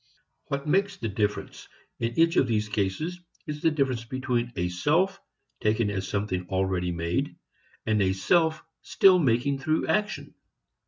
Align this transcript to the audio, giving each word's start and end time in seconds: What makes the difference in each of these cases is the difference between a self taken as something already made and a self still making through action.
What 0.45 0.67
makes 0.67 0.97
the 0.97 1.09
difference 1.09 1.67
in 1.99 2.17
each 2.17 2.35
of 2.35 2.47
these 2.47 2.69
cases 2.69 3.19
is 3.45 3.61
the 3.61 3.69
difference 3.69 4.03
between 4.03 4.51
a 4.55 4.67
self 4.67 5.21
taken 5.59 5.91
as 5.91 6.07
something 6.07 6.47
already 6.49 6.91
made 6.91 7.35
and 7.85 8.01
a 8.01 8.11
self 8.11 8.63
still 8.81 9.19
making 9.19 9.59
through 9.59 9.85
action. 9.85 10.33